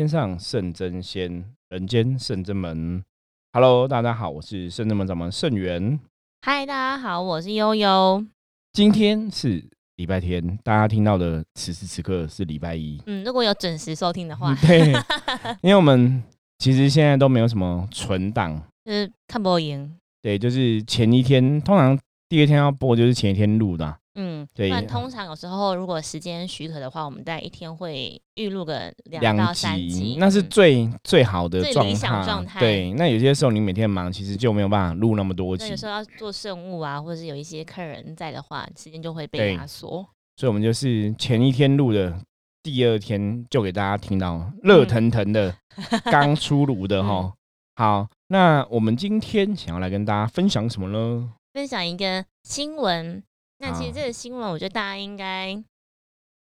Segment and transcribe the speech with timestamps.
[0.00, 3.04] 天上圣真仙，人间圣真门。
[3.52, 6.00] Hello，大家好，我是圣真门掌门圣元。
[6.40, 8.24] 嗨，大家好，我是悠悠。
[8.72, 9.62] 今天是
[9.96, 12.98] 礼拜天，大家听到的此时此刻是礼拜一。
[13.04, 14.90] 嗯，如果有准时收听的话，对，
[15.60, 16.22] 因为我们
[16.56, 19.94] 其实现在都没有什么存档，就是看播音。
[20.22, 23.98] 对，就是前一天，通常第二天要播，就是前一天录的。
[24.14, 24.68] 嗯，对。
[24.70, 32.58] 但通常有时候如果时间许可的话，我们在一天会预录个两到三集，那是最最好的最理想状态。
[32.58, 35.68] 对，那有些时候你每天忙，其实就没有办法录那么多集。
[35.68, 40.06] 有时候要做圣物啊，或者是有一些客人在的话，时间就会被压缩。
[40.36, 42.18] 所以，我们就是前一天录的，
[42.62, 45.54] 第二天就给大家听到热腾腾的
[46.10, 47.32] 刚出炉的哈。
[47.76, 51.32] 好，那我们今天想要来跟大家分享什么呢？
[51.52, 53.22] 分享一个新闻。
[53.62, 55.62] 那其实这个新闻，我觉得大家应该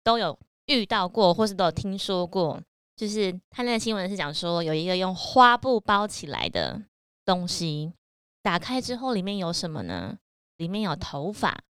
[0.04, 2.62] 都有遇到过，或是都有听说过。
[2.98, 6.84] 就是他那个新闻是讲说，有一个用花布包起来的
[7.24, 7.94] 东西，
[8.42, 10.18] 打开之后里面有什么呢？
[10.58, 11.64] 里面有头发，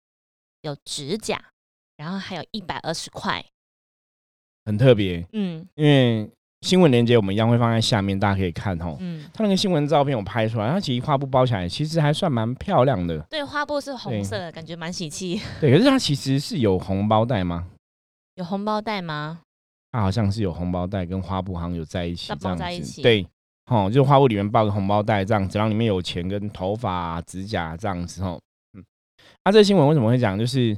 [0.61, 1.51] 有指甲，
[1.97, 3.45] 然后还有一百二十块，
[4.65, 5.27] 很特别。
[5.33, 6.31] 嗯，因为。
[6.67, 8.97] 新闻链接我们一样会放在下面，大家可以看哦。
[8.99, 13.17] 嗯，它那个新闻照片我拍出来，它其实花布包起来其实还算蛮漂亮的。
[13.29, 15.39] 对，花布是红色的，感觉蛮喜气。
[15.61, 17.67] 对，可是它其实是有红包袋吗？
[18.35, 19.39] 有红包袋吗？
[19.93, 23.01] 它好像是有红包袋跟花布好像有在一起，包在一起。
[23.01, 23.25] 对，
[23.71, 28.37] 哦，就是花布里面包个红包袋这样子，然后里面有钱跟头发、指甲这样子哦。
[28.73, 28.83] 嗯，
[29.43, 30.37] 啊，这个新闻为什么会讲？
[30.37, 30.77] 就是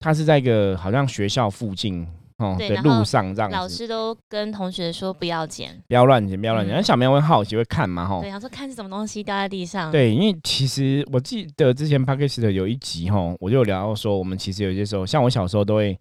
[0.00, 2.06] 它是在一个好像学校附近。
[2.44, 6.74] 哦，对，路上这样，老师都跟同学说不要捡，不要乱捡，不要乱捡。
[6.74, 8.06] 那小朋友会好奇会看嘛？
[8.06, 9.90] 哈，对，想说看是什么东西掉在地上。
[9.90, 15.98] 对，因为其实我记得之前 p a r k e 的有一集哈，我就聊到说，我们其实有些时候，像我小时候都会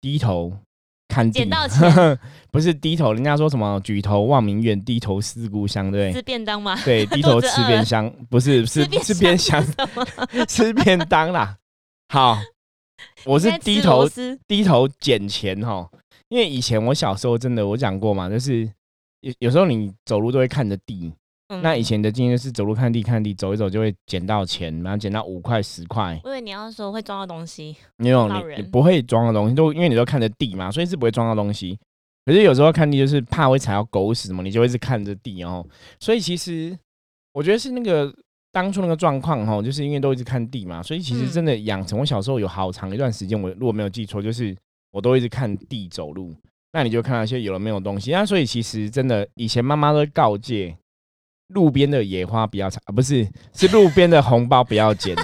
[0.00, 0.52] 低头
[1.08, 2.18] 看捡到钱，
[2.50, 6.76] 不是低头，人家说什么举头望明月，低头思故乡，对吃便当吗？
[6.84, 9.64] 对， 低头吃便香，不是，是吃便香，
[10.48, 11.56] 吃便当啦。
[12.08, 12.38] 好。
[13.26, 14.08] 我是低头
[14.46, 15.88] 低头捡钱哈，
[16.28, 18.70] 因为以前我小时候真的我讲过嘛，就是
[19.20, 21.12] 有有时候你走路都会看着地，
[21.60, 26.20] 那以前的经验是走路看地看地，走一走就会捡到钱，然后捡到五块十块。
[26.24, 31.76] 因为你要说会装到东西，没有你你不会装到东西，都因为你都看着地嘛，所以是不会装到东西。
[32.24, 35.66] 可是有时候看地就是怕会踩到狗屎嘛，你就会是看着地哦。
[35.98, 36.78] 所以其实
[37.32, 38.14] 我觉得是那个。
[38.56, 44.56] 当初那个状况哈，就是因为都一直看地嘛，所以其实真的养成我小时候有好长一段时间，我如果没有记错，就是
[44.90, 46.34] 我都一直看地走路。
[46.72, 50.74] 那你就看到一些有了没有东西，那所以其实真的以前妈妈都告诫，
[51.48, 55.14] 路边的野花不要采啊，不是是路边的红包不要捡。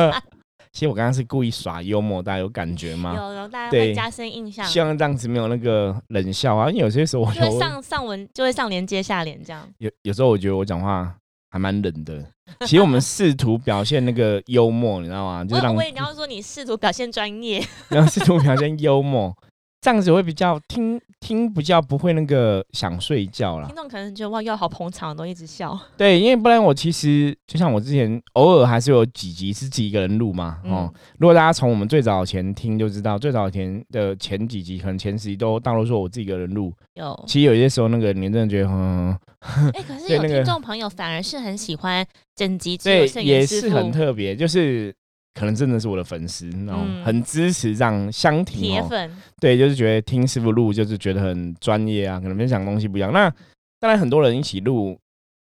[0.72, 3.14] 其实我刚刚是故意耍幽默，大家有感觉吗？
[3.16, 4.66] 有有，大家会加深印象。
[4.66, 9.66] 希望这样子没有那个冷笑啊，因为有些时候我就会上上文就会上连接下连这样。
[9.78, 11.16] 有有时候我觉得我讲话。
[11.50, 12.24] 还蛮冷的。
[12.66, 15.44] 其实我们试图表现那个幽默，你知道吗？
[15.44, 19.36] 就是让我你要说你试图表现专业， 然后试图表现幽默。
[19.82, 23.66] 这样子会比较听听比较不会那个想睡觉啦。
[23.66, 25.78] 听众可能觉得哇，要好捧场，都一直笑。
[25.96, 30.58] 对，因为不然我其实就像我之前偶尔还是有几集是自己一个人录嘛。
[30.64, 36.70] 哦，如果大家从我们最早前听就知道，最早前的前几集可能前十集都大多数我自己一个人录。
[36.96, 39.18] 有，其实有些时候那个你真的觉得，嗯，
[39.74, 44.94] 哎，可是有听众朋友反而是很喜欢整集，对，也是很特别，就是。
[45.32, 53.12] 可能真的是我的粉丝，然后很支持这样相挺铁粉，对，就是觉得听师傅录就是觉得很专业啊，可能分享东西不一样。
[53.12, 53.32] 那
[53.78, 54.98] 当然很多人一起录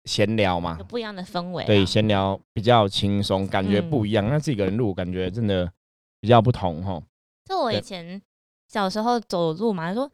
[0.06, 1.63] 闲聊嘛，有不一样的氛围。
[1.66, 4.27] 对，闲聊比较轻松，感觉不一样。
[4.27, 5.72] 那自己一个人录，感觉真的
[6.19, 7.00] 比较不同哈。
[7.45, 8.19] 就我以前
[8.67, 10.12] 小时候走路嘛，说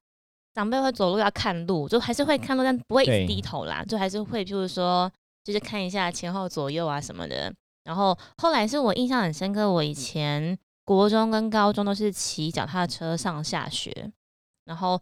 [0.54, 5.12] 长辈会走路要看路，就还是会看路，但不会低头啦，就还是会，譬如说，
[5.44, 7.54] 就是看一下前后左右啊什么的。
[7.84, 14.12] 然后后来是我印象很深刻，我以前国中跟高中都是骑脚踏车上下学，
[14.66, 15.02] 然后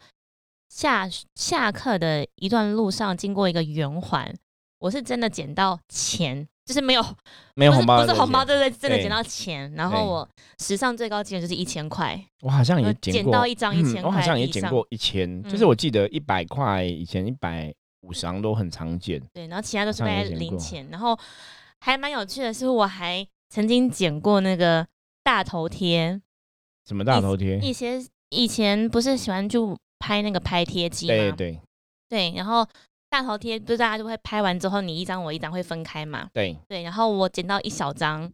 [0.69, 4.33] 下下课的一段路上经过一个圆环，
[4.77, 7.04] 我是真的捡到钱，就是没有
[7.57, 9.74] 没有红包，不是红包，对对，真的捡到钱。
[9.74, 10.30] 然后我
[10.60, 21.18] 史上最高纪录就是一千块，我好像也捡到一张一千块，我好像也捡过一千，就是我记得一百块以前一百五十都很常见，对，然后其他都是在零钱，然后。
[21.81, 24.86] 还蛮有趣的是，我还曾经捡过那个
[25.24, 26.21] 大头贴。
[26.86, 27.57] 什么大头贴？
[27.60, 31.13] 一些以前不是喜欢就拍那个拍贴机吗？
[31.13, 31.60] 对对
[32.10, 32.33] 对。
[32.36, 32.68] 然后
[33.09, 36.29] 大头贴不是大家就会拍完之后，你一张我一张会分开嘛？
[36.33, 36.83] 对对。
[36.83, 38.31] 然后我剪到一小张，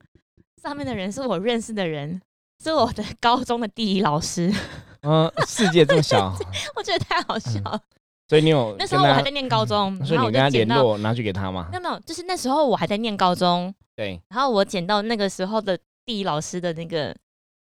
[0.61, 2.21] 上面的人是我认识的人，
[2.63, 4.51] 是我的 高中的地理老师。
[5.07, 6.35] 嗯，世界这么小，
[6.75, 7.79] 我觉得太好笑了。
[8.27, 11.67] 所以你有那时候我还在念高中，所以你跟他联络拿去给他吗？
[11.71, 13.71] 没有没有，就是那时候我还在念高中。
[13.95, 17.15] 对，然后我捡到那个时候的地理老师的那个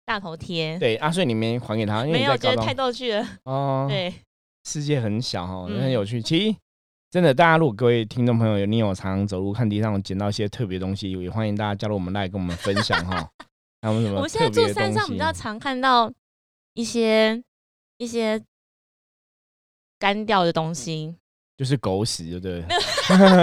[0.06, 0.78] 大头贴。
[0.78, 3.28] 对啊，所以你没还给他，没有觉得太逗趣了。
[3.44, 4.12] 哦，对，
[4.64, 6.22] 世界很小哈，很有趣。
[6.22, 6.56] 其实
[7.14, 13.24] 真的，大家如果各位听众朋友有你有常常走路看地上捡到一些特别东西，也欢迎大家加入我们来跟我们分享哈。
[13.82, 14.16] 还有什么？
[14.16, 16.12] 我们现在住山上比较常看到
[16.72, 17.40] 一些
[17.98, 18.42] 一些
[19.96, 21.14] 干掉的东西。
[21.56, 22.64] 就是狗屎，对不对？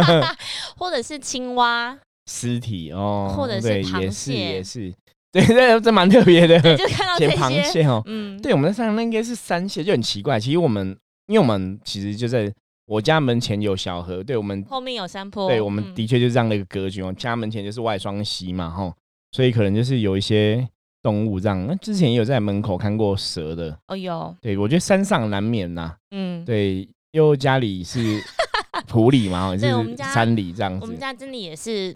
[0.75, 1.97] 或者是青蛙
[2.29, 4.93] 尸体哦，或者是螃蟹，也是，
[5.31, 6.59] 对，这这蛮特别的。
[6.75, 10.37] 就看到捡螃蟹哦，嗯，对，我们在山上那应该是山蟹，就很奇怪。
[10.37, 10.89] 其实我们，
[11.27, 12.53] 因为我们其实就在
[12.91, 17.13] 我家门前有小河，对我们后面有山坡，对，我们的确就是这样的一个格局哦。
[17.13, 18.93] 家门前就是外双溪嘛，哈，
[19.31, 20.67] 所以可能就是有一些
[21.01, 21.65] 动物这样。
[21.65, 26.89] 那之前也有在门口看过蛇的，哦，有，对我觉得山上难免呐，嗯，对。
[27.13, 27.99] 因为家里是
[28.87, 29.67] 土里嘛，是
[29.97, 30.79] 山里这样子。
[30.81, 31.93] 我们家真的也是，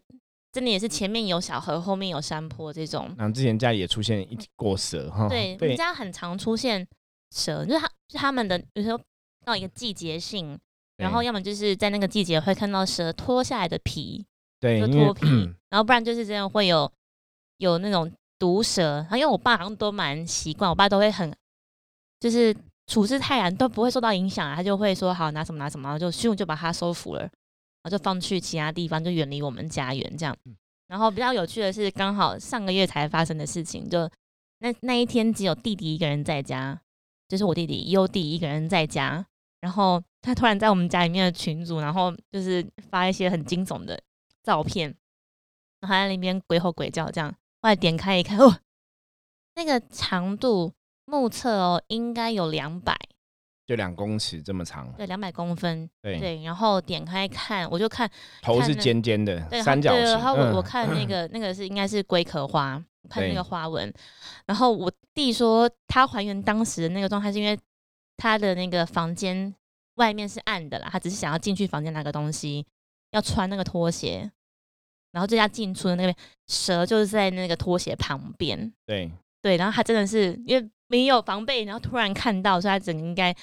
[0.51, 3.09] 真的也是前面有小河，后面有山坡这种。
[3.17, 5.29] 然后之前家里也出现一过蛇哈。
[5.29, 6.85] 对，我们家很常出现
[7.33, 8.99] 蛇，就是它是他们的，有时候
[9.45, 10.59] 到一个季节性，
[10.97, 14.25] 然后要么就是在那个季节会看到蛇脱下来的皮，
[14.59, 15.27] 对，就脱皮，
[15.69, 16.91] 然后不然就是真的会有
[17.57, 18.97] 有那种毒蛇。
[18.97, 21.35] 然后因为我爸好像都蛮习惯，我爸都会很
[22.19, 22.55] 就是。
[22.87, 27.29] 处置泰然都不会受到影响啊，他就会说好拿什么拿什么，然后就迅就把它收服了，然
[27.85, 30.37] 后就放去其他地方，就远离我们家园这样。
[30.87, 34.07] 然后比较有趣的是，刚好上个月才发生的事情，就
[34.59, 36.79] 那那一天只有弟弟一个人在家，
[37.27, 39.25] 就是我弟弟优弟一个人在家，
[39.61, 43.99] 然后他突然在我们家里面的群组，然后就是发一些很惊悚的
[44.43, 44.95] 照片，
[45.81, 47.31] 然后在那边鬼吼鬼叫这样，
[47.61, 48.57] 后来点开一看，哦，
[49.55, 50.73] 那个长度。
[51.07, 52.97] 目测哦，应该有两百，
[53.67, 56.41] 就两公尺这么长，对，两百公分，对对。
[56.41, 58.09] 然后点开看，我就看
[58.41, 60.03] 头是尖尖的，对，三角形。
[60.03, 63.93] 然后我我看那个那个是应该是龟壳花，看那个花纹。
[64.47, 67.55] 然后我弟说他还原当时的那个状态，是因为
[68.17, 69.53] 他的那个房间
[69.95, 72.65] 外面是暗的啦，他只是想要进去房间拿个东西，
[73.11, 74.31] 要穿那个拖鞋，
[75.11, 76.15] 然后这家进出的那边
[76.47, 79.57] 蛇就是在那个拖鞋旁边，对对。
[79.57, 80.69] 然后他真的是因为。
[80.87, 83.35] 没有防备，然后突然看到，所以他整应该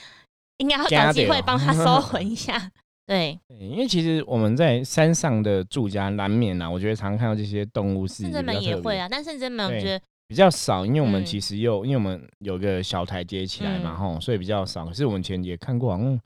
[0.58, 2.70] 应该要找机会帮他收 回一下。
[3.04, 8.22] 对，因为其实我们在山上的住家难免啊，我觉得常常看到这些动物是。
[8.22, 10.00] 圣真门也会啊，但圣真门我觉得
[10.32, 14.87] 比较少，因为我们其实又因为我们有个小台阶起来嘛，吼，所以比较少。
[14.87, 16.19] 可是我们前也看过，好像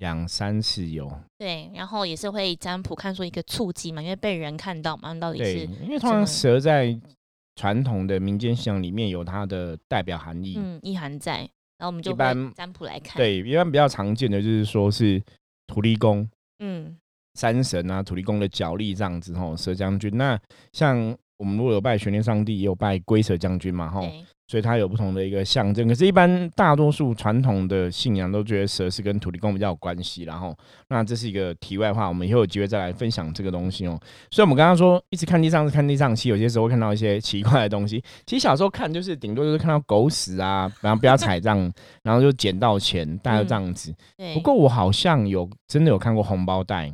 [0.00, 1.10] 两三次有。
[1.36, 6.98] 对，然后也是会占卜看出一个触机嘛，因为被人看到嘛，到底是因为通常蛇在。
[7.56, 11.36] 传统的民间信仰里面有它的代表含义，嗯，意涵在，
[11.78, 15.22] 然后我们就一般占卜来看，对，一般比较常见的就是说是
[15.68, 16.96] 土地公，嗯，
[17.34, 20.10] 山神啊，土地公的角力这样子吼，蛇将军。
[20.16, 20.36] 那
[20.72, 24.08] 像我们如果有拜玄天上帝，也有拜龟蛇将军嘛，吼。
[24.46, 30.54] 所以它有不同的一个象征，可是，一般大多数传统的信仰都觉得蛇是跟土地公比较有关系，然后，
[30.90, 33.98] 那这是一个题外话，我们以后有机会再来分享这个东西哦。
[34.30, 38.04] 所以，我们刚刚说一直看地上是看地上，其实有些时候会看到一些奇怪的东西。
[38.26, 41.72] 其实小时候看就是顶多就是看到狗屎啊，然后不要踩 这样，
[42.02, 43.94] 然后就捡到钱，大概这样子。
[44.34, 46.92] 不过我好像有真的有看过红包袋，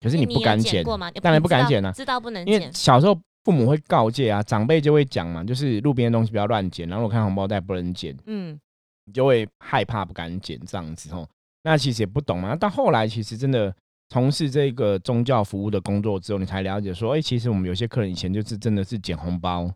[0.00, 0.82] 可是你不敢捡
[1.20, 3.20] 当然不敢捡啊，知道不能捡，因为小时候。
[3.44, 8.58] 父母会告诫啊，长辈就会讲嘛，就是路边的东西不要乱捡，然后我看红包袋不能捡，嗯，
[9.06, 11.26] 你就会害怕不敢捡这样子哦。
[11.62, 13.74] 那其实也不懂嘛，到后来其实真的
[14.08, 19.70] 从事这个宗教服务的工作之后，你才了解说，哎，其实我们有些客人以前就是真的是捡红包，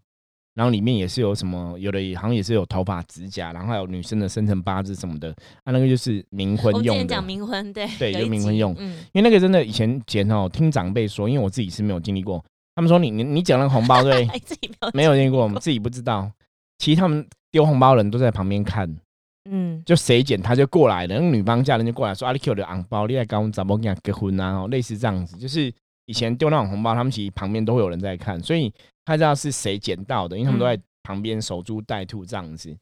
[0.55, 5.31] 然后里面也是有什么，有的好像也是有头发、指甲，然后还有女生的生辰八字什么的，
[5.65, 7.05] 啊，那个就是冥婚用的。
[7.07, 12.45] 讲冥婚，对对，就冥婚用，嗯，因为那个真的以前捡哦，听长辈说，因为我自己是没有经历过。
[12.75, 14.29] 他们说你你你捡了红包对，
[14.93, 16.31] 没有见过，我们自己不知道。
[16.79, 18.93] 其实他们丢红包人都在旁边看，
[19.49, 25.73] 嗯，就谁捡他就过来了，那女方家人就过来说：“阿里 Q 的红包，你来跟我们怎么跟他结婚啊？”哦，类似这样子，就是
[26.07, 28.73] 以前丢那种红包，他们其实旁边都会有人在看，所以
[29.05, 32.77] 他知道是谁捡到的，因为他们都在旁边守株待兔这样子。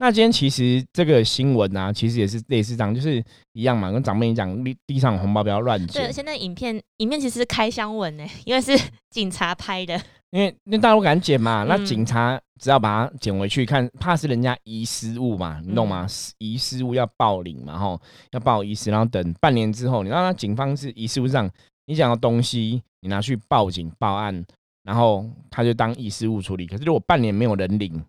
[0.00, 6.04] 那今天其实这个新闻啊，其实也是类似这样，就是一样嘛，跟长辈讲，地地上红包不要乱捡。
[6.04, 8.72] 对，现在影片影片其实是开箱文呢， 因为是
[9.10, 10.00] 警察拍的。
[10.30, 16.06] 因为那大家都敢捡嘛，那警察只要把它捡回去看，怕是人家遗失物嘛，你懂吗？
[16.38, 18.00] 遗失物要报领嘛，吼，
[18.30, 21.50] 要报遗失，然后等半年之后，你让他警方是遗失物上
[21.86, 24.44] 你讲的东西，你拿去报警报案，
[24.84, 26.66] 然后他就当遗失物处理。
[26.66, 28.00] 可是如果半年没有人领。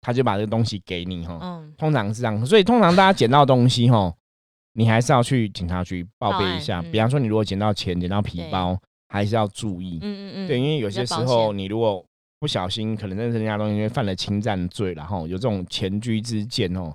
[0.00, 4.12] 他就把这个东西给你哈，嗯，通常是这样，所以通常大家捡到东西哈，
[4.74, 6.80] 你还是要去警察局报备一下。
[6.80, 6.92] 嗯。
[6.92, 8.78] 比方说，你如果捡到钱、捡到皮包，
[9.08, 9.98] 还是要注意。
[10.02, 12.04] 嗯嗯嗯，对，因为有些时候你如果
[12.38, 16.94] 不小心，可能认识人家东西，因为犯了侵占罪，然后有这种前车之鉴哦，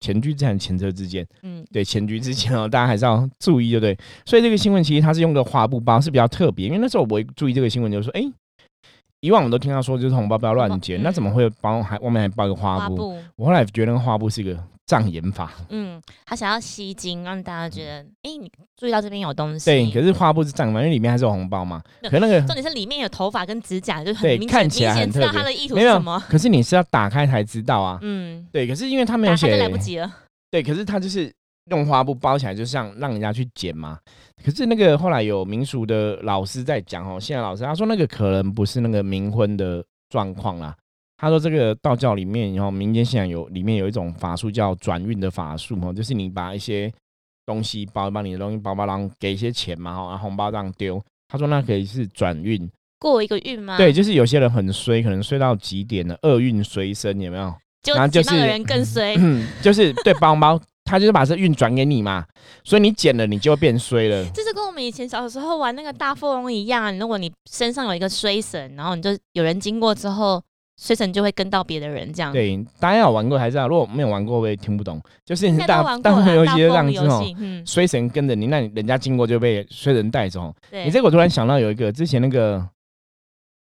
[0.00, 1.62] 前车之鉴、前车之鉴，嗯。
[1.70, 3.98] 对，前车之鉴哦，大家还是要注意，对不对？
[4.24, 8.22] 所以这个新闻其实它是用个花布包，是比较特别，因为那时候我注意这个新闻，就是说，哎，
[9.20, 12.96] 以往我们都听到说就是红包不要乱捡，嗯那怎么会包还外面还包一个花布？
[12.96, 14.56] 花布，我后来觉得那个花布是一个
[14.86, 19.66] 障眼法，嗯，他想要吸睛，让大家觉得，哎，你注意到这边有东西。
[19.66, 21.82] 对，可是花布是障眼法，因为里面还是有红包嘛。
[22.00, 26.22] 对可那个重点是里面有头发跟指甲，就很对明显，看起来明显知道他的意图是什么。
[26.28, 27.98] 可是你是要打开才知道啊。
[28.02, 30.10] 嗯，对，可是因为他没有写，就来不及了。
[30.50, 31.30] 对，可是他就是
[31.70, 33.98] 用花布包起来，就像让人家去捡嘛。
[34.44, 40.76] 可是那个后来有民俗的老师在讲哦，现在老师他说那个可能不是那个冥婚的状况啦。
[41.16, 46.92] 他说这个道教里面，然后民间信仰有里面有一种法术叫转运的法术哦，就是你把一些
[47.44, 51.02] 东西包，把你的东西包包，然后给一些钱嘛，然后红包这样丢。
[51.26, 52.70] 他说那可以是转运，
[53.00, 53.76] 过一个运吗？
[53.76, 57.52] 对，，就是有些人很衰，可能衰到极点了，厄运随身，有没有？
[57.82, 59.16] 就然后就是人更衰。
[59.62, 62.24] 就是对包包，他就是把这运转给你嘛，
[62.64, 64.24] 所以你捡了，你就会变衰了。
[64.34, 70.42] 这是跟我们以前小时候玩那个大富翁一样，啊如果你身上有一个衰神，然后你就有人经过之后，
[70.80, 73.66] 衰神就会跟到别的人这样。，对，大家有玩过还是啊？
[73.66, 75.00] 如果没有玩过，我也听不懂。
[75.24, 76.16] 就是应该都大玩过啦。
[76.16, 77.24] 大部分游戏这样子哦，
[77.66, 80.54] 衰神跟着你，那你人家经过就被衰神带走。
[80.70, 80.84] 对。
[80.84, 82.66] 你这个我突然想到有一个之前那个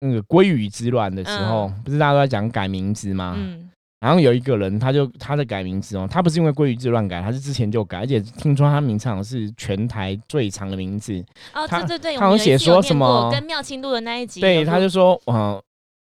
[0.02, 3.34] 那个鲑鱼之乱的时候，不是大家都在讲改名字吗？
[3.38, 11.24] 嗯，然后有一个人，他就他的改名字哦，他不是因为鲑鱼字乱改，他是之前就改，而且听说他名字好像是全台最长的名字。
[11.54, 15.60] 哦，他对对对，他有写说什么跟妙清录的那一集对，他就说，嗯、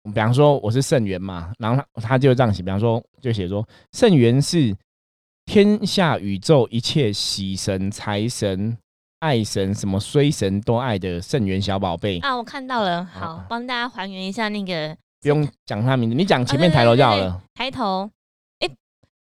[0.05, 4.73] 比方说我是圣元嘛，然后他他就这样写，比方说就写说圣元是
[5.47, 8.79] 天下宇宙一切喜神、财神、
[9.19, 17.43] 爱神、什么衰神都爱的圣元小宝贝，啊，我看到了，好好，帮大家还原一下那个不用讲他名字，你讲前面抬头就好了。
[17.55, 18.11] 抬头，
[18.61, 18.69] 哎，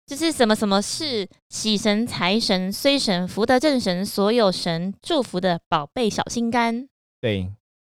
[0.06, 6.88] 就是什么什么是喜神、财神、衰神、福德正神，所有神祝福的宝贝小心肝。
[7.22, 7.50] 对，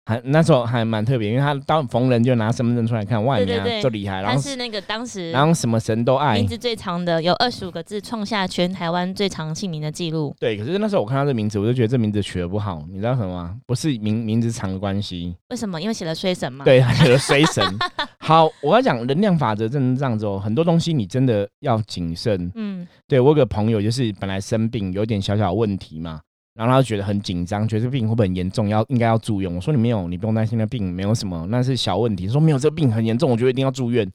[0.08, 3.44] 还那时候还蛮特别，因为他到逢人就拿身份证出来看，哇，你
[3.82, 6.46] 就厉害，然后他是那个当时然后什么神都爱名。
[6.46, 10.34] 字最长的，有二十五个字，创下全台湾最长姓名的记录。
[10.40, 13.54] 对，可是那时候我看到这名字，我就觉得这名字取得不好，你知道什么吗？
[13.66, 15.78] 不是名名字长的关系，为什么？
[15.78, 17.62] 因为写了衰神嘛。，对，他写了衰神。
[18.16, 22.50] 好，我要讲能量法则，真的这样子哦，很多东西你真的要谨慎。
[22.54, 26.20] 嗯，对我有个朋友，就是本来生病有点小小问题嘛，
[26.58, 29.54] 然后他就觉得很紧张，觉得这病会不会很严重，要应该要住院。
[29.54, 32.26] 我说你没有，你不用担心，那病没有什么，那是小问题。
[32.26, 34.10] 他说没有，这个病很严重，我觉得一定要住院。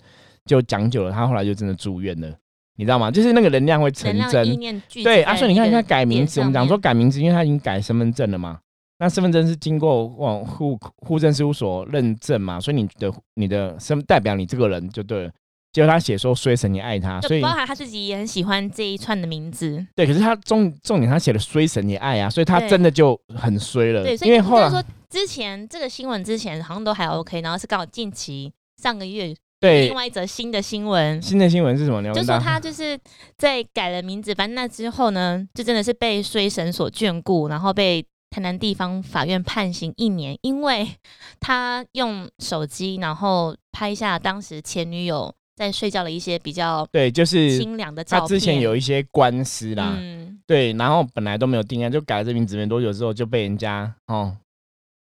[0.46, 2.28] 就讲久了，他后来就真的住院了，
[2.76, 3.10] 你知道吗？
[3.10, 4.60] 就是那个能量会成真
[5.02, 8.60] 对，啊，在所以你看，他改名字，我们讲说改名字，因为他已经改身份证了嘛。
[9.00, 15.32] 那身份证是经过往户户政事务所认证嘛，所以你的你的身代表你这个人就对了。
[15.74, 19.84] 结果他写说衰神你爱他，所以就包含他自己也很喜欢这一串的名字。
[19.96, 24.04] 对，可是他重重点他写了衰神你爱啊，所以他真的就很衰了。
[24.04, 32.02] 对，所因为后来说之前这个新闻之前好像都还 OK，然后是刚好近期上个月对另外一则新的新闻，新的新闻是什么？
[32.02, 33.00] 呢就说他就是
[33.38, 40.88] 在改了名字，反正那之后呢，就真的是被衰神所眷顾，然后被台南地方法院判刑一年，因为
[41.40, 48.22] 他用手机然后拍下当时前女友在睡觉的一些比较对，就是清凉的照片。
[48.22, 54.36] 他之前有一些官司啦，嗯，对，然后本来都没有定案，就改了这名字没多久之后就被人家哦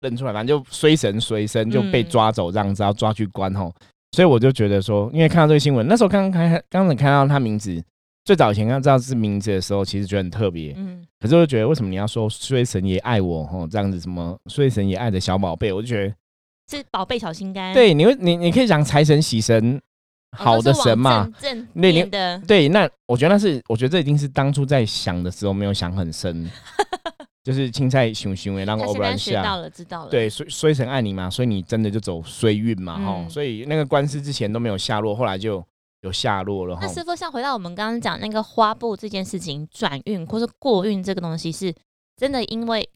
[0.02, 3.74] 认出来，反正就衰神衰神就被嗯抓走这样子，要抓去关吼。
[4.14, 7.82] 所以我就觉得说，因为看到这个新闻，那时候刚刚开刚才看到他名字，
[8.26, 10.74] 最早以前刚知道是名字的时候，其实觉得很特别。
[10.76, 19.82] 嗯，可是我就觉得，为什么你要说衰神也爱我吼这样子，什么衰神也爱的小宝贝，我就觉得，是宝贝小心肝，对，你会你你可以讲财神喜神哦，
[20.38, 26.50] 好的神嘛，正正那你的，对，那我觉得那是，我觉得这已经是当初在想的时候没有想很深，
[27.44, 29.58] 就是青菜熊熊诶，让他我不然现在学到。
[29.58, 35.64] 了，知道了，对，衰衰神爱你嘛，所以你真的就走衰运嘛，哈、嗯所以那个官司之前都没有下落，后来就
[36.02, 36.88] 有下落了，那。
[36.88, 41.74] 师傅，像回到我们刚刚讲那个花布这件事情，转运或是过运这个东西，是
[42.16, 42.88] 真的因为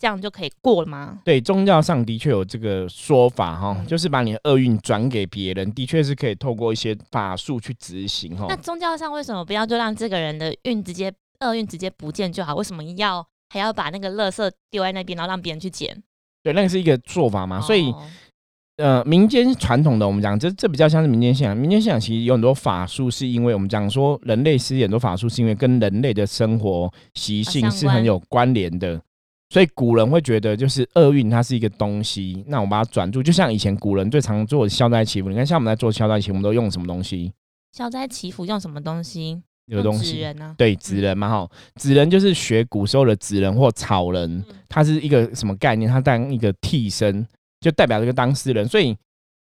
[0.00, 1.18] 这样就可以过了吗？
[1.22, 8.56] 对，宗教上的确有这个说法，哈、嗯就是把你的厄运转给别人，的确是可以透过一些法术去执行，哈那。
[8.56, 12.54] 宗教上为什么不要就让这个人的运直接厄运直接不见就好？
[12.54, 16.02] 为什么要还要把那个垃圾丢在那边，然后让别人去捡？
[16.42, 18.02] 对，那个是一个做法嘛，所以哦
[18.76, 21.54] 呃，民间传统的我们讲，这这比较像是民间信仰。
[21.54, 28.98] 民间信仰其实有很多法术，是因为我们讲说人类实很多法术，是因为跟人类的生活习性是很有关联的。
[29.50, 35.28] 所以古人会觉得，就是厄运它是一个东西，那我把它转住，就像以前古人最常做的消灾祈福。
[35.28, 37.32] 你看，像我们在做消灾祈福，我们都用什么东西？
[37.72, 39.42] 消灾祈福用什么东西？
[39.66, 40.12] 有东西。
[40.12, 40.54] 纸人呢？
[40.56, 45.90] 对，纸人嘛，哈，纸人就是学古时候的纸人或草人，它是一个什么概念？
[45.90, 47.26] 它当一个替身，
[47.60, 48.68] 就代表这个当事人。
[48.68, 48.96] 所以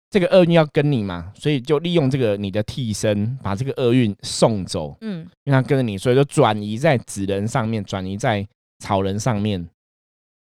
[0.08, 4.96] 这个厄运要跟你嘛，所以就利用这个你的替身，把这个厄运送走。
[5.02, 8.46] 嗯，因为他跟着你，所以就转移在纸人上面，转移在
[8.78, 9.68] 草人上面。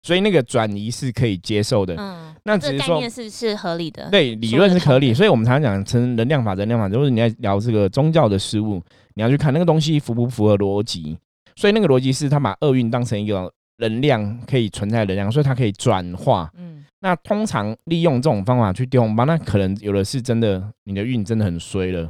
[0.07, 5.13] 所以那个转移是可以接受的，嗯，那只是说是是合理的，对，理论是合理。
[5.13, 8.81] 所以我们常常讲成能量法则，能量法则，或者你在聊这个宗教的事物，
[9.15, 11.19] 你要去看那个东西符不符合逻辑。
[11.57, 16.49] 所以那个逻辑是，他把厄运当成一个能量可以存在能量，所以它可以转化。
[16.57, 22.09] 嗯，那通常利用这种方法去丢红包，那可能有的是真的，你的运真的很衰了，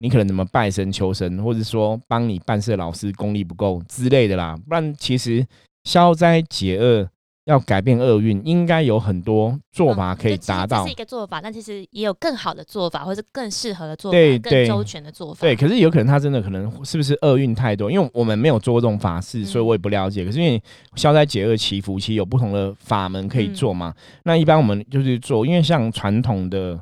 [0.00, 4.56] 你可能怎么拜神求神，或者说帮你办事的老师功力不够之类的啦。
[4.66, 5.46] 不然其实
[5.84, 7.08] 消灾解厄。
[7.46, 10.84] 要改变厄运，应该有很多做法可以达到。
[10.84, 15.40] 是一个做法，但其实也有更好的做法，或是更适合的做法，更周全的做法。
[15.40, 17.90] 对，可是有可能他真的可能是不是厄运太多？
[17.90, 20.24] 因为我们没有做过这种法事，所以我也不了解。
[20.24, 20.62] 可是因为
[20.96, 23.94] 消灾解厄祈福，其实有不同的法门可以做嘛。
[24.24, 26.80] 那一般我们就是做，因为像传统的。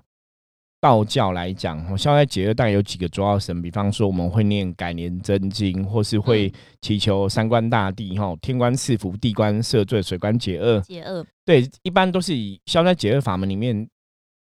[0.84, 10.78] 道教来讲，我消灾解厄大概有几个主要神，比方说我们会念改年真经，或是会祈求三官大帝，哈，天官赐福，地官赦罪，水官解厄。
[10.82, 13.88] 解厄，对，一般都是以消灾解厄法门里面。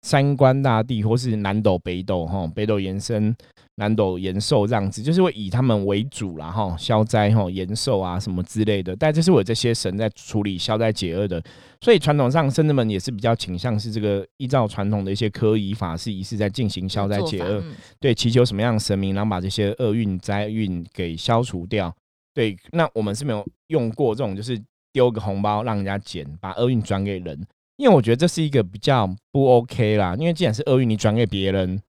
[0.01, 3.35] 三官大帝，或是南斗北斗，哈，北斗延伸，
[3.75, 8.95] 南斗延寿这样子，就是会以他们为主啦，哈，消灾，哈，延寿啊，什么之类的。
[8.95, 11.43] 但这是我这些神在处理消灾解厄的，
[11.81, 17.61] 所以传统上圣人们也是比较倾向是这个依照传统的一些科仪法事仪式在进行消灾解厄，
[17.99, 21.93] 对，祈求什么样的神明，然后把这些厄运灾运给消除掉。
[22.33, 24.57] 对，那我们是没有用过这种，就是
[24.93, 27.45] 丢个红包让人家捡，把厄运转给人。
[27.79, 31.81] 因为我觉得这是一个比较不 OK 啦，因为既然是厄运，你转给别人，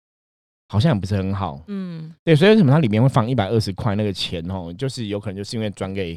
[0.68, 1.60] 好像也不是很好。
[1.66, 4.72] 嗯，对，所以为什么它里面会放一百二十块那个钱哦？
[4.72, 6.16] 就是有可能就是因为转给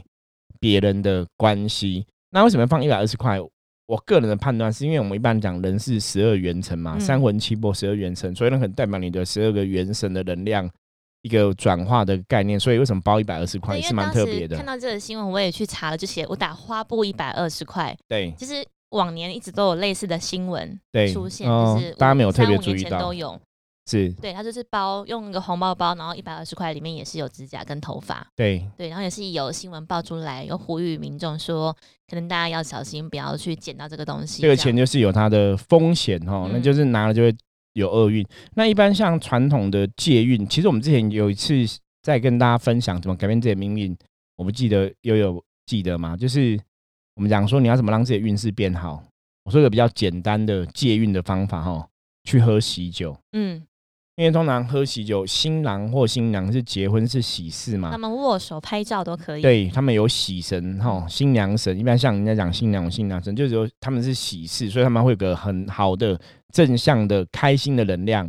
[0.60, 2.06] 别人的关系。
[2.30, 3.40] 那为什么放一百二十块？
[3.88, 10.70] 我个人的判断是因为我们一般讲人是十二元神嘛，三魂七魄十二元神，所以那可能代表你的十二个元神的能量
[11.24, 12.60] 一个转化的概念。
[12.60, 14.56] 所以为什么包一百二十块是蛮特别的？
[14.56, 17.98] 看到这个新闻，我也去查了，就写我打花布一百二十块。
[18.08, 18.64] 对，其实。
[18.94, 20.80] 往年一直都有类似的新闻
[21.14, 23.40] 出现，就是大家没有特别注意到，都有
[23.86, 31.76] 是，对它就是包用一个红包包，然后一百二十块里面也是有指甲跟头发，对对，然后也是有新闻爆出来，有呼吁民众说，
[32.08, 34.42] 可能大家要小心，不要去捡到这个东西。
[34.42, 37.36] 这个钱就是有它的风险哈，那就是拿了就会
[37.74, 38.26] 有厄运。
[38.56, 41.54] 那一般像传统的借运，其实我们之前有一次
[42.02, 43.98] 在跟大家分享怎么改变自己的命运，
[44.38, 46.16] 我不记得又有记得吗？
[46.16, 46.60] 就是。
[47.16, 49.04] 我们讲说你要怎么让自己的运势变好？
[49.46, 51.86] 我说一个比较简单的借运的方法哈，
[52.24, 53.16] 去喝喜酒。
[53.34, 53.62] 嗯，
[54.16, 59.42] 因为通常喝喜酒，新郎或新娘是结婚是喜事嘛，他们握手拍照都可以。
[59.42, 66.18] 对他们有喜神哈，新娘神，一般像人家讲新娘新娘神，就是说他们是喜事，所以他们会有个很好的
[66.54, 68.26] 正向的开心的能量，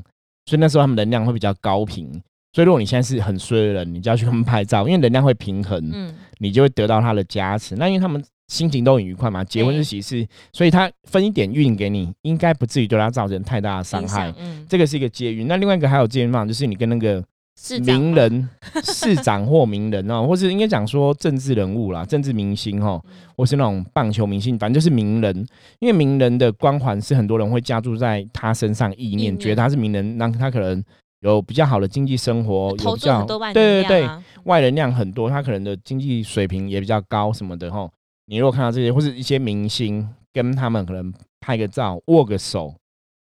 [0.47, 2.11] 所以那时候他们能量会比较高频。
[2.53, 7.77] 所以如果你现在是很衰的人，你就要去他们拍照，因为能量会平衡，嗯，你就会得到他的加持。
[7.77, 8.23] 那因为他们。
[8.49, 14.33] 心情都很愉快嘛，结婚是喜事，所以他分一点运给你，应该不至于对他造成太大的伤害。
[14.39, 15.49] 嗯，这个是一个借运。
[15.49, 17.25] 那另外一个还有借运方法，就是你跟那个
[17.81, 18.49] 名人、
[18.85, 23.01] 市长或名人哦，或是应该讲说政治人物啦、政治明星哈，
[23.37, 25.35] 或是那种棒球明星，反正就是名人。
[25.79, 30.85] 因为名人的光环是很多人会加注在他身上，意念觉得他是名人，那他可能
[31.21, 34.11] 有比较好的经济生活，投资很多外对对对，
[34.45, 37.89] 外能量很多，他可能的经济水平也比较高什么的哈。
[38.27, 42.75] 你如果看到这些，或是一些明星跟他们可能拍个照、握个手、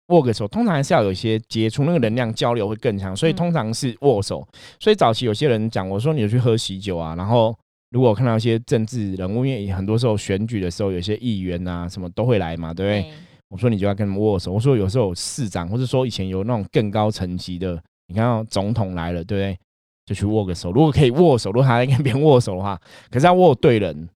[0.09, 3.15] 握个手，通常还是要有一些接触，那个能量交流会更强。
[3.15, 4.47] 所以通常是握手。
[4.81, 7.57] 所以早期有些人讲，我说你去喝喜酒啊，然后
[7.91, 13.13] 如果看到一些政治人物，因为很多时候选举的时候，有些议员啊什么都会来嘛，对不对？
[13.51, 14.53] 我说你就要跟他们握手。
[14.53, 19.59] 我说有时候市长，或者说以前有那种更高层级的，你看到总统来了，对不对？
[20.05, 20.73] 就去握个手。
[20.73, 22.81] 如果可以握手，如果他在跟别人握手的话，
[23.11, 24.09] 可是要握对人。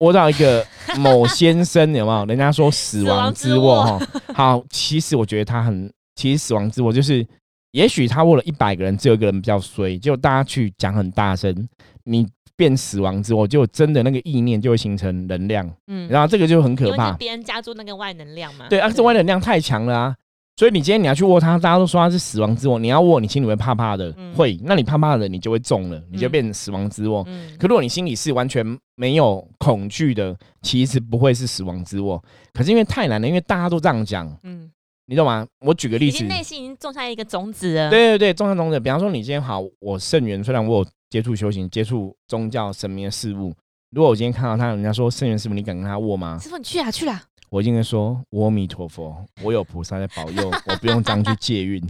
[0.00, 0.66] 握到一个
[0.98, 2.24] 某先生有没有？
[2.26, 7.26] 人家说死亡之握哈，好，其实我觉得他很，其实死亡之握就是
[7.72, 11.68] 也许他握了一百个人，只有一个人比较衰，就大家去讲很大声，
[12.04, 20.16] 你变死亡之后，就真的那个意念就会形成能量，嗯，然后这个就很可怕，别人加注那个外能量嘛，对啊，这外能量太强了啊。
[20.60, 27.24] 所以你今天你要去握它，大家都说它是死亡之握，你要握，你心里会怕怕的，会，那你怕怕的，你就会中了，你就变成死亡之握。
[27.58, 32.22] 可如果你心里是完全没有恐惧的，其实不会是死亡之握。
[32.52, 34.70] 可是因为太难了，因为大家都这样讲，嗯，
[35.06, 35.46] 你懂吗？
[35.60, 37.88] 我举个例子，内心已经种下一个种子了。
[37.88, 38.78] 对对对，种下种子。
[38.78, 43.54] 比方说你今天好，我圣元虽然我有接触修行、接触宗教神明的事物，
[43.92, 46.38] 如果我今天看到他，人家说圣元师傅，你敢跟他握吗？
[46.38, 47.22] 师傅，你去啊，去啦。
[47.50, 51.82] 我应该说，阿弥陀佛，我有菩萨在保佑， 我不用这样去借运，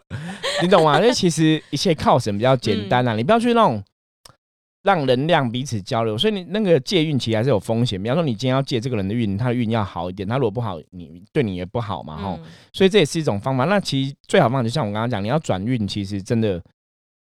[0.62, 1.00] 你懂吗？
[1.00, 3.82] 因为其实一切靠神比较简单啊，你不要去那种
[4.82, 8.00] 让能量彼此交流，所以你那个借运其实还是有风险。
[8.02, 12.38] 比方说，你今天要借这个人的运，他的运要好一点，他如果不好，你对你也不好嘛，吼。
[12.74, 13.64] 所以这也是一种方法。
[13.64, 16.62] 那其实最好方法就像我刚刚讲，你要转运，其实真的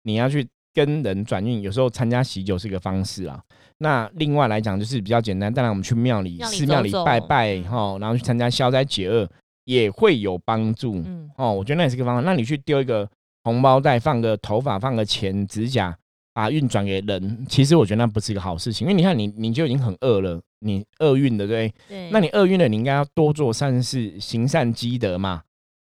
[0.04, 3.42] 你要去跟人转运，有时候参加喜酒是一个方式啊。
[3.82, 9.28] 那另外来讲就是比较简单，当然我们去庙里、寺庙里拜拜哈，然后去参加消灾解厄
[9.64, 11.02] 也会有帮助。
[11.06, 12.22] 嗯，哦，我觉得那也是个方法。
[12.22, 13.10] 那你去丢一个
[13.44, 15.98] 红包袋，放个头发，放个钱、指甲，
[16.34, 18.86] 把运转给人，其实我觉得那不是一个好事情。
[18.86, 22.10] 因为你看，你你就已经很饿了，你厄运的对对？
[22.12, 25.44] 那你厄运了，你应该要多做善事，行善积德嘛。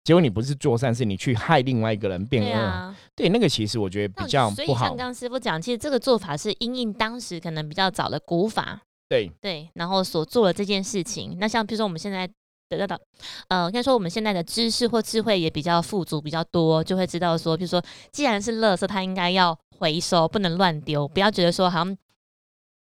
[0.02, 4.86] 结果你不是做善事，你去害另外一个人变恶，对那个其实我觉得比较不好。
[4.86, 11.36] 像刚师傅讲，其实这个做法是因应当时可能比较早的古法，对对，然后所做的这件事情。
[11.38, 12.26] 那像比如说我们现在
[12.70, 13.00] 得到的，
[13.48, 21.96] 呃，应该说我们现在的知识或智慧也比较富足比较多，就会知道说，比如说既然是垃圾，它应该要回收，不能乱丢，不要觉得说好像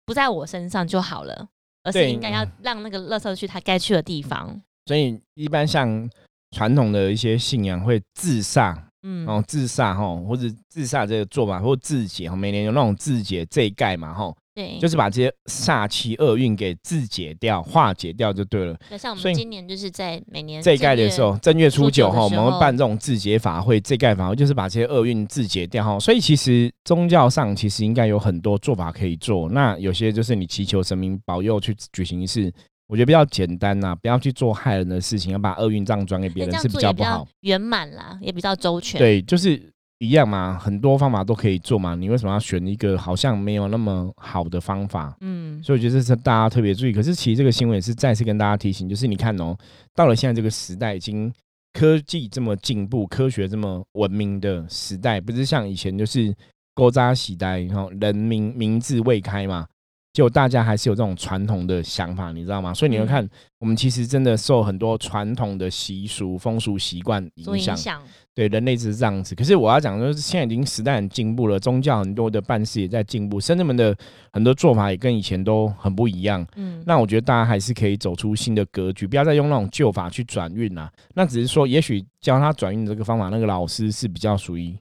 [0.06, 1.50] 不在我身上就好了，
[1.84, 4.62] 而是应该要让那个垃圾去它该去的地方。
[4.86, 6.08] 所以一般像。
[6.52, 18.78] 传统的一些信仰会自煞，嗯，然后自煞哈，或者自煞这个做法，或自解哈，每年有那种自解这一盖嘛哈，对，就是把这些煞气厄运给自解掉、化解掉就对了。
[18.90, 26.00] 那像我们今年就是在每年这一盖的时候，正月初九哈，我们会办这种自解法会，这盖法会就是把这些厄运自解掉哈。
[26.00, 32.52] 所以其实宗教上其实应该有很多做法可以做，那有些就是你祈求神明保佑去举行仪式。
[32.90, 37.26] 我觉得比较简单呐，不要去做害人的事情，要把厄运这样转给别人是比较不好。
[37.42, 38.98] 圆满啦，也比较周全。
[38.98, 39.62] 对，就是
[40.00, 41.94] 一样嘛，很多方法都可以做嘛。
[41.94, 45.16] 你为什么要选一个好像没有那么好的方法？
[45.22, 46.92] 嗯，所以我觉得这是大家特别注意。
[46.92, 49.56] 可是其实这个新闻也是再次跟大家提醒，就是你看哦，
[49.94, 51.32] 到了现在这个时代，已经
[51.74, 56.34] 科技这么进步，科学这么文明的时代，不是像以前就是
[56.74, 59.68] 勾扎喜呆，然后人民名字未开嘛。
[60.12, 62.74] 就大家还是有这种传统的想法，你知道吗？
[62.74, 63.28] 所以你会看，
[63.60, 68.02] 我们其实真的受很多传统的习俗、风俗习惯影响。
[68.34, 69.36] 对，人类是这样子。
[69.36, 73.96] 可是我要讲的就是，现在已经时代很进步了，宗教很多的办事也在进步，甚至们的
[74.34, 76.46] 很多做法也跟以前都很不一样。
[76.56, 80.92] 嗯，那我觉得大家还是可以走出新的格局，不要再用那种旧法去转运啦。
[81.14, 84.76] 那只是说，也许教他转运这个方法，那个老师是比较属于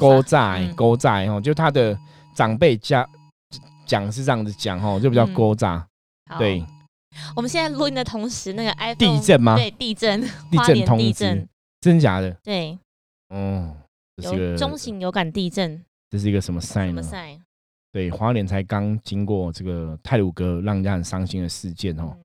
[0.00, 1.96] 勾债、勾债哦，就他的
[2.34, 3.06] 长辈家。
[3.86, 5.86] 讲是这样子讲哦，就比较聒诈。
[6.38, 6.64] 对，
[7.36, 9.56] 我们现在录音的同时，那个 iPhone 地震吗？
[9.56, 11.48] 对，地震，地震通知，
[11.80, 12.30] 真假的？
[12.42, 12.78] 对，
[13.28, 13.76] 哦，
[14.16, 15.84] 有中型有感地震。
[16.10, 17.02] 这是一个什么 sign 呢？
[17.92, 22.16] 对，花莲才刚经过这个泰鲁哥让人家很伤心的事件哦。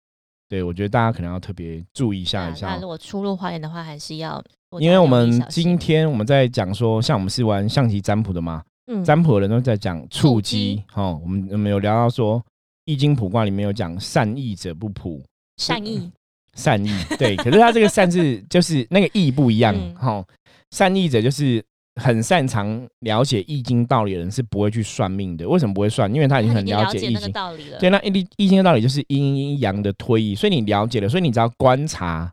[0.48, 2.68] 对，我觉得大家可能要特别注意一下一下。
[2.68, 4.42] 那如果出入花莲的话，还是要，
[4.80, 8.64] 因为我们今天我们在讲说，像我们是玩象棋占卜的嘛。
[9.04, 12.40] 占卜的人都在讲触机，哈，我们我们有聊到说
[12.86, 15.22] 《易经》卜卦里面有讲善意者不卜，
[15.58, 16.10] 善意，
[16.56, 20.24] 善意，对，可是他这个善字就是那个意不一样，哈，
[20.72, 21.62] 善意者就是
[22.02, 26.14] 很擅长了解易经道理的人是不会去算命的，为什么不会算？
[26.14, 32.32] 因为他已经很了解易经道理了，对，那易易经的道理就是阴阴阳的推移，所以你了解了，所以你只要观察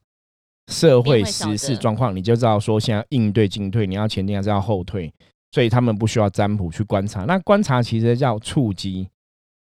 [0.68, 5.12] 社会时事状况，你就知道说现在应对进退，你要前进还是要后退。
[5.54, 9.08] 所以他们不需要占卜去观察，那观察其实叫触机。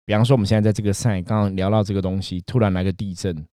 [0.05, 3.45] 比方说，我们现在在这个赛，刚刚聊到这个东西，突然来个地震，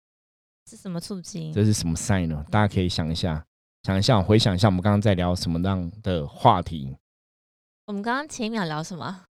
[0.69, 1.51] 是什么触机？
[1.51, 2.45] 这是什么赛呢？
[2.51, 3.43] 大家可以想一下，
[3.81, 6.95] 想一下，回想一下，我们刚刚在聊什么样的话题？
[7.87, 9.21] 我们刚刚前一秒聊什么？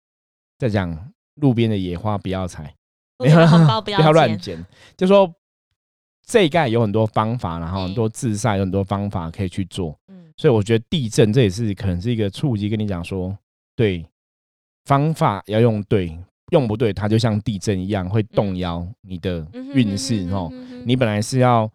[0.58, 2.76] 在讲路边的野花不要采，
[3.20, 4.66] 没有红包不要 乱捡，
[4.98, 5.34] 就说
[6.28, 9.98] 这一盖有很多方法，然后很多自晒有很多方法可以去做。
[10.40, 13.38] 所以我觉得地震这也是可能是一个触及，跟你讲说，
[13.76, 14.06] 对
[14.86, 16.18] 方法要用对，
[16.54, 20.50] 用不对，它就像地震一样会动摇你的运势哦。
[20.86, 21.70] 你本来是要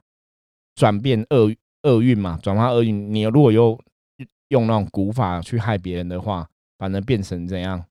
[0.77, 3.79] 转变厄厄运嘛，转化厄运，你如果又
[4.49, 6.49] 用那种古法去害别人的话，
[6.79, 7.85] 反而变成怎样？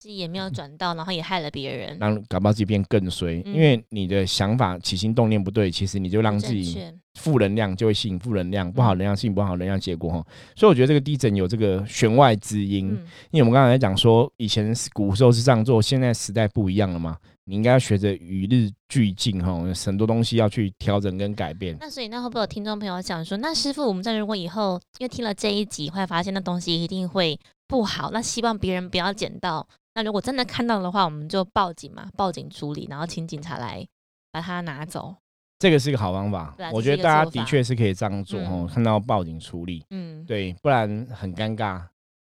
[0.00, 3.42] 自己也没有 转到，然后也害了别人，让搞不好自己变更衰。
[3.44, 6.82] 因为你的想法起心动念不对，其实你就让自己
[7.18, 10.26] 负能量就会吸引负能量，不好能量吸引不好能量结果哈。
[10.56, 12.88] 所以我觉得这个地震有这个弦外之音。
[13.30, 21.76] 因为我们刚才在讲说，以前古时候是这样做，现在时代不一样了嘛，你应该要学着与日俱进哈，很多东西要去调整跟改变。
[21.78, 29.66] 那所以那会不会有听众朋友讲说，那师傅，我们在如果以后因为听了这一集，会发现那东西一定会不好，那希望别人不要捡到。
[29.94, 33.86] 那如果真的看到的话，我们就报警嘛，报警处理，然后请警察来
[34.30, 35.16] 把它拿走。
[35.58, 38.68] 这个是一个好方法，我觉得大家的确是可以这样做哦。
[38.72, 41.82] 看到报警处理，嗯，对，不然很尴尬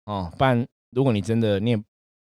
[0.06, 0.32] 哦。
[0.38, 1.82] 不然如果你真的你也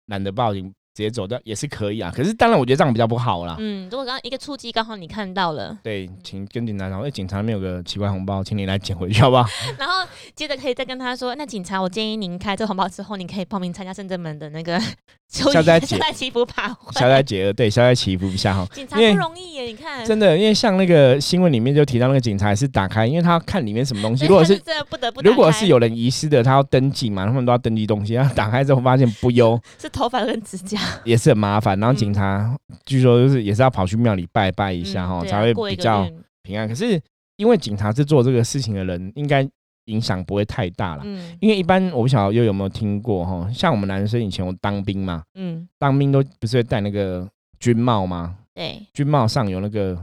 [0.07, 0.73] 懒得报警。
[0.97, 3.55] 直接走掉也是可以啊，可是当然我觉得这样比较不好啦。
[3.59, 9.47] 嗯，如果刚刚一个触击刚好你看到了，对，请跟警察讲，哎，警察那边有个奇怪红包，请你来捡回去好不好？
[9.79, 14.81] 然后接着可以再跟他说，那警察，我建议您开这红包之后，你可以报名参加深圳门的那个
[15.29, 18.67] 消灾解 祈福爬消灾解厄，对，消灾祈福一下哈。
[18.73, 24.57] 警察不容易耶，你看，真的，因为像那个新闻里面就提到那个警察是打开，因为他看里面什么东西，如果是
[24.89, 31.79] 不得不，如果是有人遗失的，他要登记嘛，他们都要登记东西，然后打开之后发现不优，是头发跟指甲， 也是很麻烦。
[31.79, 36.09] 然后警察据说就是也是要跑去庙里拜拜一下哈，才会比较
[36.43, 36.69] 平安。
[36.69, 37.01] 可是
[37.37, 39.49] 因为警察是做这个事情的人，应该
[39.87, 41.03] 影响不会太大了。
[41.05, 47.29] 嗯，因为一般我不晓得又有没有听过哈，像我们男生以前我当兵嘛，嗯，当兵都不是会戴那个
[47.61, 48.39] 军帽吗？
[48.55, 49.97] 对，军帽上有那个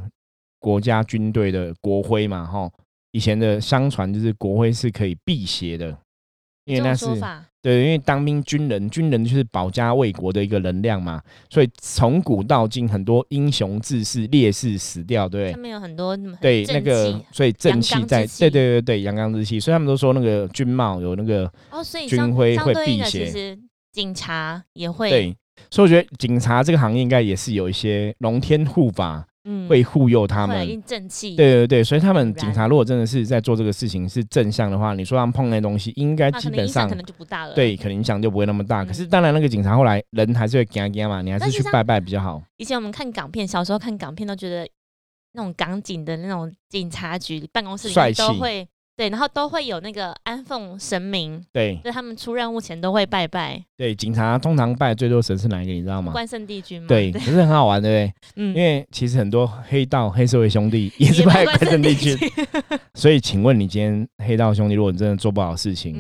[0.59, 2.69] 国家军队的国徽嘛，哈。
[3.11, 5.95] 以前的相传就是国徽是可以辟邪的，
[6.65, 7.05] 因为那是。
[7.63, 23.57] 对，因为当兵军人，军人就是保家卫国的一个能量嘛，所以从古到今，很多英雄志士烈士死掉，对，他们有很多对那个，所以正气在，对对对对，阳刚之气，所以他们都说那个军帽有那个哦，所以军徽会辟邪，其实
[23.93, 25.37] 警察也会对，
[25.71, 29.25] 所以我觉得警察这个行业应该也是有一些龙天护法。
[29.45, 31.35] 嗯，会护佑他们，正气。
[31.35, 37.53] 对对对，所以他们警察如果真的是在做这个事情是正向的话，你说他们碰那东西，应该基本上可能就不大了。
[37.53, 38.85] 对，可能影响就不会那么大。
[38.85, 42.41] 可是当然，那个警察后来人还是会干干嘛，你还是去拜拜比较好。
[42.57, 44.67] 以前我们看港片，小时候看港片都觉得
[45.33, 48.67] 那种港警的那种警察局办公室里面都会。
[48.95, 53.59] 对，然后都会有那个安奉神明，对，就他们出任务前都会拜拜。
[53.75, 55.73] 对，警察通常拜最多神是哪一个？
[55.73, 56.11] 你知道吗？
[56.11, 56.87] 关圣帝君吗？
[56.87, 58.13] 对，可是很好玩，对不对？
[58.35, 62.15] 嗯，因为其实很多黑道、黑社会兄弟 也是拜关圣帝君。
[62.93, 65.97] 所以，请问你今天黑道兄弟，如果你真的做不好事情，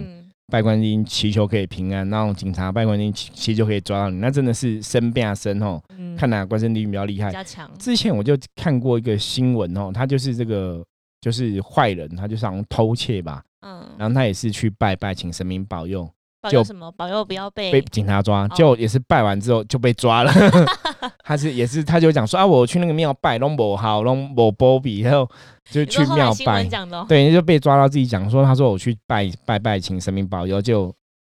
[0.51, 5.81] 拜关音祈求可以平安，然后警察拜关帝君祈求可以抓到你，那真的是生变生哦。
[5.97, 7.67] 嗯看哪关圣帝君比较厉害，加强。
[7.79, 10.83] 之前我就看过一个新闻哦，他就是这个。
[11.23, 16.05] 就是坏人，他就想偷窃吧，嗯，然后他也是去拜拜，请神明保佑，
[16.41, 16.91] 保佑什么？
[16.91, 20.33] 保佑不要被被警察抓，就也是拜完之后就被抓了。
[21.23, 25.25] 他是也是，他就讲说啊，我去那个庙拜龙伯好龙伯波比，然后
[25.71, 26.67] 就去庙拜，
[27.07, 30.93] 对，就被抓到自己讲说，他说我去拜拜拜，请神明保佑就。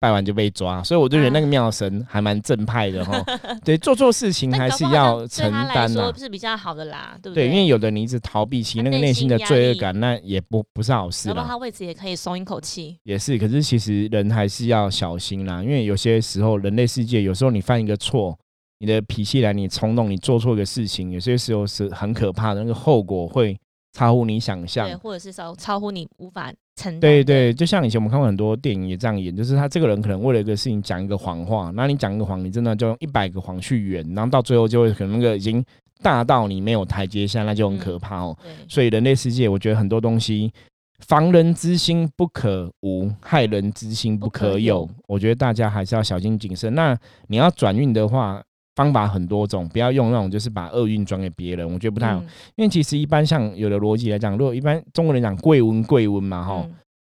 [0.04, 3.24] 拜完就被抓，所以我就觉得那个庙神还蛮正派的哈。
[3.64, 7.48] 对，做错事情还是要承担的，是比较好的啦，对不对？
[7.48, 11.42] 对，因为有的你一直逃避，其实那个内心的罪恶感，那也不不是好事了。
[11.48, 12.98] 他位置也可以松一口气。
[13.04, 18.38] 也是，可是其实人还是要小心啦，因为有些时候人类世界，有时候你犯一个错，
[18.80, 23.58] 你的脾气来，你冲动，你做错一个事情，有些时候是很可怕的，那个后果会
[23.94, 26.52] 超乎你想象，对，或者是超超乎你无法。
[27.00, 35.64] 对对，就像以前我们看过很多电影也这样演，就是他这个人可能为了一个事情讲一个谎话，那你讲一个谎，你真的就用一百个谎去圆，然后到最后就会可能那个已经
[36.02, 38.36] 大到你没有台阶下，那就很可怕哦。
[38.68, 40.52] 所以人类世界，我觉得很多东西，
[41.06, 44.88] 防人之心不可无，害人之心不可有。
[45.06, 46.74] 我觉得大家还是要小心谨慎。
[46.74, 48.42] 那你要转运的话。
[48.74, 52.20] 方法很多种，不要用那种就是把厄运转给别人，我觉得不太好。
[52.56, 56.66] 因为其实一般像有的逻辑来讲，如果一般中国人讲贵温贵温嘛，哈，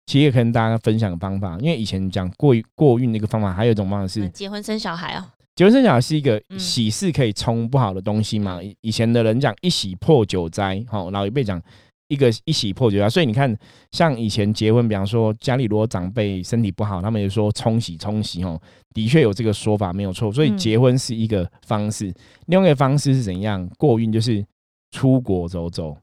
[0.05, 1.57] 其实也可能大家分享方法。
[1.59, 5.29] 因为以前讲过过运的一个方法，还有一种方法是结婚生小孩啊。
[5.55, 8.59] 结婚生小孩是一个喜事，可以冲不好的东西嘛。
[8.81, 11.61] 以前的人讲一喜破九灾，哈，老一辈讲。
[12.07, 13.55] 一个一起破决啊，所以你看，
[13.91, 18.59] 像以前结婚，比方说家里如果长辈身体不好，他们也说冲洗冲洗哦，
[18.93, 20.31] 的确有这个说法没有错。
[20.31, 22.13] 所以结婚是一个方式，
[22.47, 24.45] 另外一个方式是怎样过运，就是
[24.91, 25.97] 出国走走，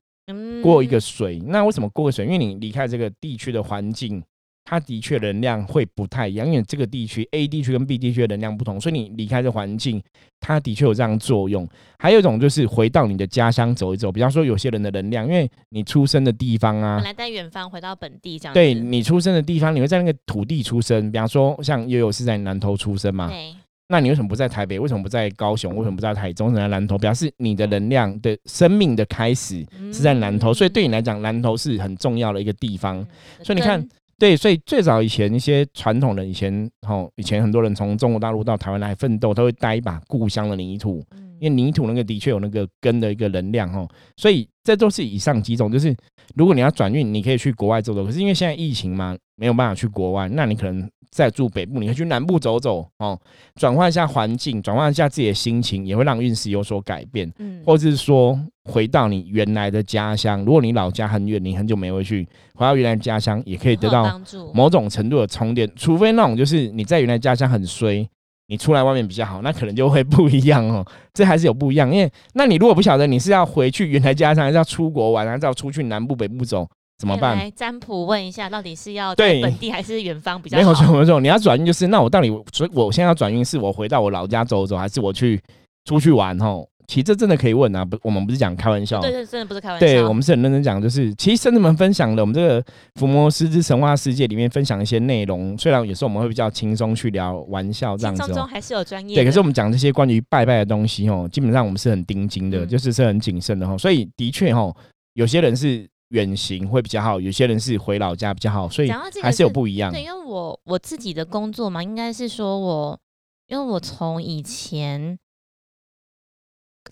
[0.62, 1.38] 过一个水。
[1.46, 2.24] 那为什么过个水？
[2.24, 4.22] 因为你离开这个地区的环境。
[4.70, 10.00] 它的确能量会不太一样，因为这个地区 A 地区跟 B 地区的能量不同，所以你离开这环境，
[10.38, 11.68] 它的确有这样作用。
[11.98, 18.54] 还有一种就是回到你的家乡走一走，比方说有些人的能量，因为你出生的地方啊，本来在远方回到本地这样。
[18.54, 23.52] 对你出生的地方，你会在那个土地出生，比方说像悠悠是在南投出生嘛，对。
[23.88, 24.78] 那你为什么不在台北？
[24.78, 25.74] 为什么不在高雄？
[25.76, 26.54] 为什么不在台中？
[26.54, 33.04] 在南投，表示你的能量的生命的开始是在南投，所以对你来讲，南投是很重要的一个地方。
[33.42, 33.85] 所以你看。
[34.20, 41.02] 对，所以最早以前一些传统的以前，吼，以前很多人从中国大陆到台湾来奋斗，都会带一把故乡的泥土，
[41.40, 45.72] 因为泥土那个的确有那个根的一个能量，吼，所以这都是以上几种。
[45.72, 45.96] 就是
[46.35, 50.87] 如果你要转运，你可以去国外走走，可是因为现在疫情嘛，没有办法去国外，那你可能。
[51.11, 53.18] 在住北部，你可以去南部走走哦，
[53.57, 57.31] 转换一下环境，转换一下自己的心情，也会让运势有所改变。
[57.38, 64.20] 嗯，或者是说回到你原来的家乡，如果你老家很远，你很久没回去，回到原来家乡也可以得到
[64.55, 65.68] 某种程度的充电。
[65.75, 68.09] 除非那种就是你在原来家乡很衰，
[68.46, 70.87] 你出来外面比较好，那可能就会不一样哦。
[71.12, 76.68] 这还是有不一样，因为那你如果不晓得你是要回去原来家乡，还是要出国玩，还是要出去南部北部走？
[77.00, 77.34] 怎么办？
[77.34, 80.62] 来占卜问一下，到底是要对本地还是远方比较好？
[80.62, 81.18] 没有错，没有错。
[81.18, 85.40] 你要转运就是，那我到底，所以我现在要转运，是我回到我老家走走，还是我去
[85.86, 86.38] 出去玩？
[86.38, 89.86] 吼，其实这真的可以问啊，不，我们不是讲开玩笑，对对，真的不是开玩笑。
[89.86, 92.62] 对我们是很认真讲，就是其实圣人们分享的，我们这个
[92.96, 99.14] 伏魔师之神话世界里面分享一些内容，虽然有时候我们会比较轻松去聊玩笑这样子，中还是有专业。
[99.14, 103.78] 对，可是我们讲这些关于拜拜的东西，哦，基本上我们是很盯紧的，就是是很谨慎的，哈。
[103.78, 104.70] 所以的确，哈，
[105.14, 105.89] 有些人是。
[106.11, 108.90] 远行会比较好，有些人是回老家比较好，所以
[109.23, 109.92] 还是有不一样。
[109.92, 113.01] 对，因为我我自己的工作嘛，应该是说我，
[113.46, 115.18] 因为我从以前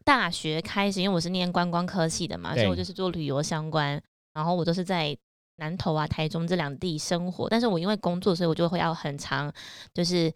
[0.04, 4.00] 大学开始，因为我是念观光科系的嘛，所以我就是做旅游相关，
[4.34, 5.16] 然后我都是在
[5.56, 7.48] 南投啊、台中这两地生活。
[7.48, 9.52] 但是我因为工作，所以我就会要很长，
[9.92, 10.32] 就是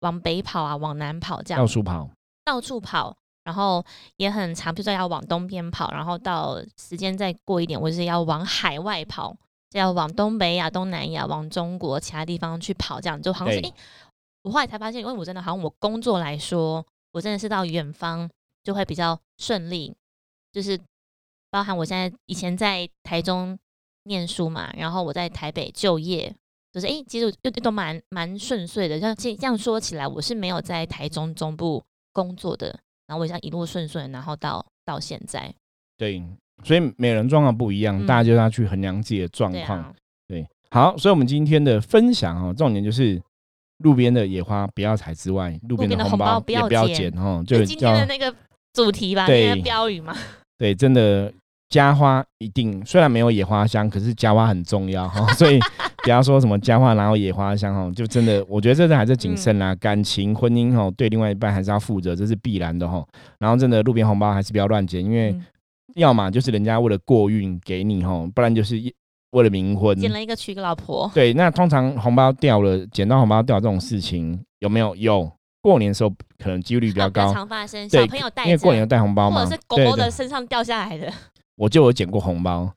[0.00, 2.10] 往北跑啊，往南跑这样，到处跑，
[2.44, 3.16] 到处跑。
[3.46, 3.82] 然后
[4.16, 9.32] 也很长，比如说要往东边跑，然后到时间再过一点，我就是要往海外跑，
[9.70, 13.72] 就要往东北亚、东南亚、往中国其他地方去跑，这样就好像是诶，
[14.42, 18.28] 我后来才发现，因为我真的好像我工作来说，我真的是到远方
[18.64, 19.94] 就会比较顺利，
[20.50, 20.76] 就是
[21.48, 23.56] 包含我现在以前在台中
[24.02, 26.34] 念书嘛，然后我在台北就业，
[26.72, 28.98] 就是诶，其实又都蛮蛮顺遂的。
[28.98, 32.80] 像这这样说起来，我是没有在台中中部工作的。
[33.06, 35.54] 然后我想一路顺顺，然后到到现在，
[35.96, 36.22] 对，
[36.64, 39.94] 所以每人状况不一样，大家就要去衡量自己的状况。
[40.28, 43.20] 对，好，所以我们今天的分享哦，重点就是
[43.78, 48.34] 路边的野花不要采之外，路边的红包也不要捡哦，就今天的那个
[48.72, 50.16] 主题吧，那个标语嘛。
[50.58, 51.32] 对，真的。
[51.68, 55.58] 家花一定虽然没有野花香，可是家花很重要哈， 所以
[56.04, 63.04] 不要说什么家花然后野花香哈，就真的我觉得这是还是谨慎啦，感情婚姻哈对另外一半还是要负责，这是必然的哈。
[63.38, 65.36] 然后真的路边红包还是不要乱捡，因为
[65.96, 68.76] 要么就是人家为了过运给你哈，不然就是
[69.32, 71.10] 为了冥婚捡了一个娶个老婆。
[71.12, 74.94] 对，那通常红包掉了，捡到红包掉这种事情有没有？
[74.94, 75.28] 有，
[75.60, 77.88] 过年的时候可能几率比较高，常发生。
[77.88, 81.12] 小朋友带，因为过年要带红包嘛，或者是狗狗的身上掉下来的。
[81.56, 82.70] 我就有捡过红包，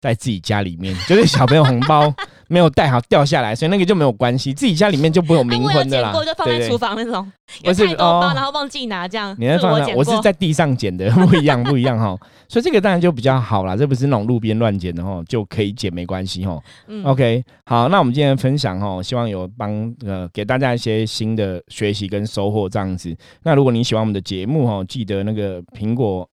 [0.00, 2.12] 在自己家里面，就是小朋友红包
[2.48, 6.12] 没有带好掉下来，所以那个就没有关系，自己家里面就不有冥婚的啦。
[6.14, 9.34] 我就放在厨房那种，有太多包，然后忘记拿这样。
[9.36, 12.16] 你在放我是在地上捡的，不一样不一样哈。
[12.46, 16.56] 所以这个当然就比较好啦，这不是那种路边乱捡的哈，就可以捡没关系哈。
[17.02, 23.16] OK，好，那我们今天分享哈，希望有帮呃给大家一些新的学习跟收获这样子。
[23.42, 26.28] 那如果你喜欢我们的节目哈，记得那个苹果。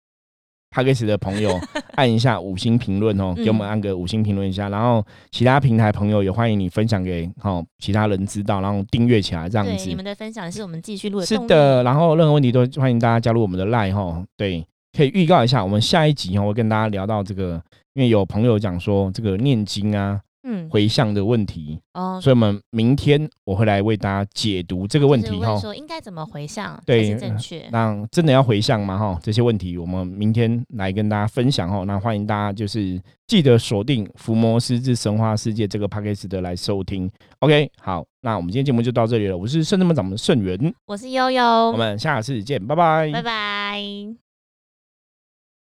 [0.81, 1.59] P a 斯的朋友
[1.95, 4.69] 按一下五星评论哦，给我们按个五星评论一下。
[4.69, 9.87] 然后其他平台朋友也欢迎你分享给好其他人知道，然后订阅起来这样子。
[9.87, 11.25] 你们的分享是我们继续录的。
[11.25, 14.23] 是的，然后任何问题都欢迎大家加入我们的 Line 哈。
[14.35, 14.65] 对，
[14.97, 17.61] 可以预告一下，我们下一集哦会跟大家聊到这个，
[17.93, 20.19] 因为有朋友讲说这个念经啊。
[20.43, 25.57] 嗯，回向的问题哦，所以我们明天我会来为大家解读这个问题哈。
[25.57, 27.67] 说应该怎么回向对正确？
[27.71, 28.97] 那真的要回向吗？
[28.97, 31.83] 哈，这些问题我们明天来跟大家分享哈。
[31.85, 37.09] 那欢迎大家就是记得锁定《伏魔师之神话世界》这个 p a c k a g e 的来收听。
[37.39, 39.37] OK，好，那我们今天节目就到这里了。
[39.37, 44.22] 我是圣智门掌门圣元，我是悠悠，我们下次见，拜拜，拜拜。